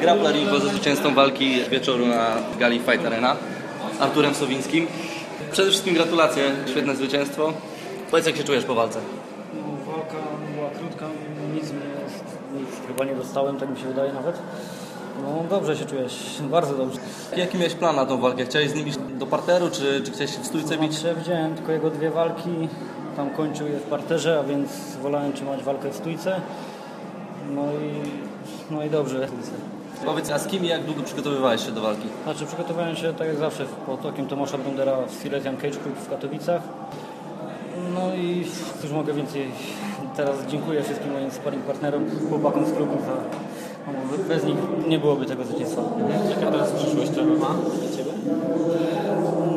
Grappler 0.00 0.36
Info 0.36 0.60
ze 0.60 0.68
zwycięzcą 0.68 1.14
walki 1.14 1.64
wieczoru 1.70 2.06
na 2.06 2.36
gali 2.58 2.78
Fight 2.78 3.06
Arena 3.06 3.36
Arturem 4.00 4.34
Sowińskim. 4.34 4.86
Przede 5.52 5.70
wszystkim 5.70 5.94
gratulacje, 5.94 6.42
świetne 6.66 6.96
zwycięstwo. 6.96 7.52
Powiedz 8.10 8.26
jak 8.26 8.36
się 8.36 8.44
czujesz 8.44 8.64
po 8.64 8.74
walce? 8.74 8.98
No, 9.54 9.92
walka 9.92 10.16
była 10.54 10.70
krótka, 10.70 11.06
nic, 11.54 11.64
mnie, 11.72 12.60
nic 12.60 12.68
chyba 12.86 13.04
nie 13.04 13.14
dostałem, 13.14 13.56
tak 13.56 13.70
mi 13.70 13.78
się 13.78 13.86
wydaje 13.86 14.12
nawet. 14.12 14.38
No 15.22 15.44
dobrze 15.50 15.76
się 15.76 15.84
czujesz, 15.84 16.38
bardzo 16.50 16.74
dobrze. 16.74 17.00
Jaki 17.36 17.58
miałeś 17.58 17.74
plan 17.74 17.96
na 17.96 18.06
tą 18.06 18.20
walkę? 18.20 18.44
Chciałeś 18.44 18.70
z 18.70 18.74
nim 18.74 18.88
iść 18.88 18.98
do 19.18 19.26
parteru, 19.26 19.70
czy, 19.70 20.02
czy 20.04 20.12
chciałeś 20.12 20.34
się 20.34 20.42
w 20.42 20.46
stójce 20.46 20.78
bić? 20.78 20.94
Znaczy, 20.94 21.16
widziałem 21.18 21.54
tylko 21.54 21.72
jego 21.72 21.90
dwie 21.90 22.10
walki, 22.10 22.68
tam 23.16 23.30
kończył 23.30 23.66
je 23.66 23.78
w 23.78 23.82
parterze, 23.82 24.38
a 24.38 24.42
więc 24.42 24.70
wolałem 25.02 25.32
trzymać 25.32 25.62
walkę 25.62 25.90
w 25.90 25.96
stójce. 25.96 26.40
No 27.54 27.62
i, 27.62 28.10
no 28.74 28.84
i 28.84 28.90
dobrze. 28.90 29.28
Powiedz, 30.06 30.30
a 30.30 30.38
z 30.38 30.46
kim 30.46 30.64
i 30.64 30.68
jak 30.68 30.84
długo 30.84 31.02
przygotowywałeś 31.02 31.66
się 31.66 31.72
do 31.72 31.80
walki? 31.80 32.08
Znaczy 32.24 32.46
przygotowałem 32.46 32.96
się 32.96 33.12
tak 33.12 33.28
jak 33.28 33.36
zawsze 33.36 33.64
pod 33.86 34.06
okiem 34.06 34.26
Tomasza 34.26 34.58
Brundera 34.58 34.96
w 35.06 35.22
Silesian 35.22 35.56
Cage 35.56 35.70
Club 35.70 35.96
w 35.96 36.10
Katowicach. 36.10 36.62
No 37.94 38.14
i 38.14 38.46
cóż 38.82 38.90
mogę 38.90 39.12
więcej. 39.12 39.50
Teraz 40.16 40.36
dziękuję 40.48 40.82
wszystkim 40.82 41.12
moim 41.12 41.30
sparring 41.30 41.64
partnerom, 41.64 42.04
chłopakom 42.28 42.66
z 42.66 42.72
klubu 42.72 42.92
za 42.92 43.12
no, 43.86 44.24
bez 44.28 44.44
nich 44.44 44.56
nie 44.88 44.98
byłoby 44.98 45.26
tego 45.26 45.44
zwycięstwa. 45.44 45.82
Jaka 46.30 46.50
teraz 46.52 46.72
przyszłość 46.72 47.10
MMA 47.10 47.46
dla 47.46 47.96
Ciebie? 47.96 48.12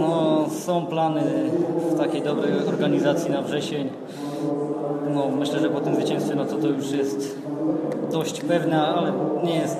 No, 0.00 0.46
są 0.66 0.86
plany 0.86 1.50
w 1.92 1.98
takiej 1.98 2.22
dobrej 2.22 2.52
organizacji 2.68 3.30
na 3.30 3.42
wrzesień. 3.42 3.90
No, 5.14 5.28
myślę, 5.38 5.60
że 5.60 5.70
po 5.70 5.80
tym 5.80 5.94
zwycięstwie 5.94 6.34
no 6.34 6.44
to 6.44 6.56
to 6.56 6.66
już 6.66 6.90
jest 6.90 7.38
dość 8.12 8.40
pewne, 8.40 8.82
ale 8.82 9.12
nie 9.44 9.54
jest. 9.54 9.78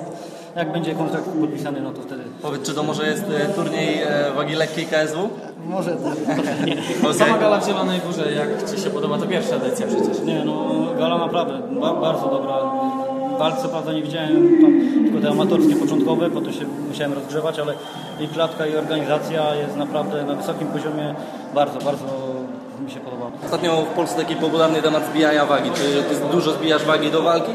Jak 0.55 0.71
będzie 0.71 0.95
kontrakt 0.95 1.25
podpisany, 1.41 1.81
no 1.81 1.91
to 1.91 2.01
wtedy. 2.01 2.23
Powiedz, 2.41 2.61
czy 2.61 2.73
to 2.73 2.83
może 2.83 3.07
jest 3.07 3.23
e, 3.23 3.53
turniej 3.53 4.01
e, 4.01 4.31
wagi 4.35 4.55
lekkiej 4.55 4.85
KSW? 4.85 5.29
Może 5.65 5.91
tak. 5.91 7.15
Sama 7.17 7.37
gala 7.37 7.59
w 7.59 7.65
Zielonej 7.65 7.99
Górze, 7.99 8.31
jak 8.31 8.71
Ci 8.71 8.81
się 8.83 8.89
podoba, 8.89 9.17
to 9.17 9.25
pierwsza 9.25 9.55
edycja 9.55 9.87
przecież. 9.87 10.21
Nie, 10.21 10.45
no 10.45 10.85
gala 10.99 11.17
naprawdę 11.17 11.61
ba 11.81 11.93
bardzo 11.93 12.27
dobra. 12.27 12.55
Walk 13.39 13.61
co 13.61 13.69
prawda 13.69 13.93
nie 13.93 14.01
widziałem, 14.01 14.61
tam, 14.61 15.03
tylko 15.03 15.21
te 15.21 15.29
amatorskie 15.29 15.75
początkowe, 15.75 16.29
po 16.29 16.41
to 16.41 16.51
się 16.51 16.65
musiałem 16.89 17.13
rozgrzewać, 17.13 17.59
ale 17.59 17.73
i 18.19 18.27
klatka 18.27 18.67
i 18.67 18.75
organizacja 18.75 19.55
jest 19.55 19.75
naprawdę 19.75 20.23
na 20.23 20.35
wysokim 20.35 20.67
poziomie. 20.67 21.15
Bardzo, 21.55 21.79
bardzo 21.79 22.05
mi 22.85 22.91
się 22.91 22.99
podoba. 22.99 23.25
Ostatnio 23.45 23.81
w 23.81 23.95
Polsce 23.95 24.17
taki 24.17 24.35
popularny 24.35 24.81
temat 24.81 25.05
zbijania 25.11 25.45
wagi. 25.45 25.71
Czy 25.71 26.03
ty 26.03 26.31
dużo 26.31 26.51
zbijasz 26.51 26.85
wagi 26.85 27.11
do 27.11 27.21
walki? 27.21 27.51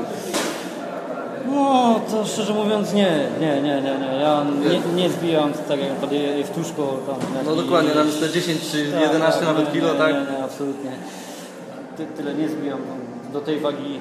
No, 1.47 2.00
to 2.11 2.27
szczerze 2.27 2.55
mówiąc 2.55 2.92
nie, 2.92 3.28
nie, 3.41 3.62
nie, 3.62 3.83
nie, 3.83 3.98
nie. 3.98 4.19
Ja 4.20 4.45
nie, 4.70 5.03
nie 5.03 5.11
zbijam 5.11 5.53
tak 5.69 5.81
jak 5.81 5.91
naprawdę 5.91 6.17
jest 6.17 6.55
tuszko 6.55 6.97
tam. 7.06 7.17
No 7.45 7.56
dokładnie, 7.56 7.95
nawet 7.95 8.20
te 8.20 8.31
10 8.31 8.61
czy 8.70 8.92
Tak, 8.92 9.01
11 9.01 9.41
tak, 9.41 9.48
nawet 9.48 9.67
nie, 9.67 9.73
kilo, 9.73 9.92
nie, 9.92 9.98
tak? 9.98 10.14
Nie, 10.14 10.36
nie, 10.36 10.45
absolutnie. 10.45 10.91
Ty, 11.97 12.06
tyle 12.06 12.34
nie 12.34 12.48
zbijam. 12.48 12.78
Do 13.33 13.41
tej 13.41 13.61
wagi 13.61 13.98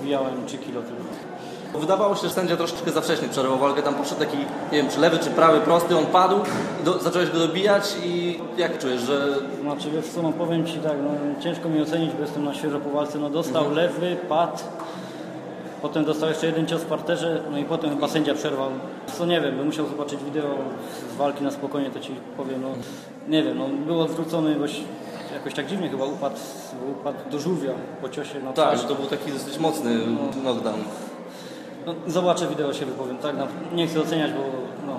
zbijałem 0.00 0.46
3 0.46 0.58
kilo 0.58 0.82
tylko. 0.82 1.04
Wydawało 1.74 2.16
się, 2.16 2.28
że 2.28 2.34
sędzia 2.34 2.56
troszeczkę 2.56 2.90
za 2.90 3.00
wcześnie 3.00 3.28
przerwał 3.28 3.58
walkę. 3.58 3.82
Tam 3.82 3.94
poszedł 3.94 4.20
taki, 4.20 4.36
nie 4.72 4.78
wiem, 4.78 4.88
czy 4.88 5.00
lewy, 5.00 5.18
czy 5.18 5.30
prawy, 5.30 5.60
prosty, 5.60 5.96
on 5.96 6.06
padł, 6.06 6.36
do, 6.84 6.98
zacząłeś 6.98 7.30
go 7.30 7.38
dobijać 7.38 7.96
i 8.04 8.40
jak 8.56 8.78
czujesz, 8.78 9.00
że 9.00 9.36
Znaczy 9.62 9.90
wiesz 9.90 10.06
co, 10.06 10.22
no 10.22 10.32
powiem 10.32 10.66
Ci 10.66 10.78
tak, 10.78 10.92
no, 11.02 11.42
ciężko 11.42 11.68
mi 11.68 11.82
ocenić, 11.82 12.12
bo 12.12 12.22
jestem 12.22 12.44
na 12.44 12.54
świeżo 12.54 12.80
po 12.80 12.90
walce. 12.90 13.18
No 13.18 13.30
dostał 13.30 13.70
lewy, 13.74 14.16
padł, 14.28 14.58
potem 15.82 16.04
dostał 16.04 16.28
jeszcze 16.28 16.46
jeden 16.46 16.66
cios 16.66 16.82
w 16.82 16.86
parterze, 16.86 17.42
no 17.50 17.58
i 17.58 17.64
potem 17.64 17.90
chyba 17.90 18.08
sędzia 18.08 18.34
przerwał. 18.34 18.70
Co 19.18 19.26
nie 19.26 19.40
wiem, 19.40 19.56
bym 19.56 19.66
musiał 19.66 19.86
zobaczyć 19.86 20.24
wideo 20.24 20.54
z 21.14 21.16
walki 21.16 21.44
na 21.44 21.50
spokojnie, 21.50 21.90
to 21.90 22.00
Ci 22.00 22.12
powiem, 22.36 22.62
no 22.62 22.68
nie 23.28 23.42
wiem, 23.42 23.58
no 23.58 23.68
było 23.86 24.08
zwrócony, 24.08 24.54
bo 24.56 24.68
się- 24.68 24.82
jakoś 25.34 25.54
tak 25.54 25.66
dziwnie 25.66 25.88
chyba 25.88 26.04
upadł, 26.04 26.36
upadł 27.00 27.18
do 27.30 27.38
żółwia 27.38 27.70
po 28.02 28.08
ciosie 28.08 28.40
na 28.40 28.52
tak, 28.52 28.66
twarz. 28.68 28.80
że 28.82 28.88
to 28.88 28.94
był 28.94 29.06
taki 29.06 29.32
dosyć 29.32 29.58
mocny 29.58 29.90
knockdown. 30.42 30.80
No, 31.86 31.94
zobaczę 32.06 32.46
wideo, 32.46 32.72
się 32.74 32.86
wypowiem, 32.86 33.18
tak? 33.18 33.36
No, 33.36 33.46
nie 33.76 33.86
chcę 33.86 34.00
oceniać, 34.00 34.30
bo 34.32 34.40
no, 34.86 34.92